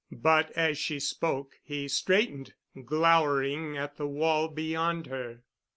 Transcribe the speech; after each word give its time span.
But 0.19 0.49
as 0.53 0.79
she 0.79 0.99
spoke, 0.99 1.59
he 1.61 1.87
straightened, 1.87 2.55
glowering 2.85 3.77
at 3.77 3.97
the 3.97 4.07
wall 4.07 4.47
beyond 4.47 5.05
her. 5.05 5.43